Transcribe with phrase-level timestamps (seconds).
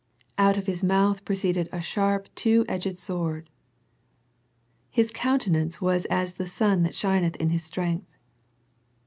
[0.39, 3.51] "Out of His mouth proceeded a sharp two edged sword.""
[4.89, 8.09] His countenance was as the sun shineth in his strength."